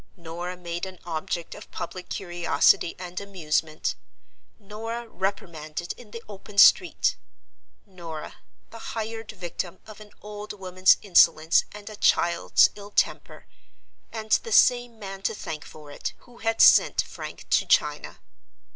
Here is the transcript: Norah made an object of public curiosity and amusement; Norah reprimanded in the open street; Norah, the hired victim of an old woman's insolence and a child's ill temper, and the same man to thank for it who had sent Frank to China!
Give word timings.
Norah 0.17 0.57
made 0.57 0.87
an 0.87 0.97
object 1.05 1.53
of 1.53 1.69
public 1.69 2.09
curiosity 2.09 2.95
and 2.97 3.21
amusement; 3.21 3.93
Norah 4.57 5.07
reprimanded 5.07 5.93
in 5.93 6.09
the 6.09 6.23
open 6.27 6.57
street; 6.57 7.17
Norah, 7.85 8.37
the 8.71 8.79
hired 8.97 9.29
victim 9.31 9.77
of 9.85 9.99
an 10.01 10.09
old 10.19 10.53
woman's 10.53 10.97
insolence 11.03 11.65
and 11.71 11.87
a 11.87 11.95
child's 11.95 12.71
ill 12.73 12.89
temper, 12.89 13.45
and 14.11 14.31
the 14.41 14.51
same 14.51 14.97
man 14.97 15.21
to 15.21 15.35
thank 15.35 15.63
for 15.63 15.91
it 15.91 16.13
who 16.21 16.37
had 16.39 16.61
sent 16.61 17.03
Frank 17.03 17.45
to 17.51 17.67
China! 17.67 18.21